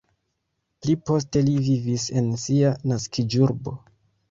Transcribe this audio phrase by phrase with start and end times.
[0.85, 3.79] Pli poste li vivis en sia naskiĝurbo.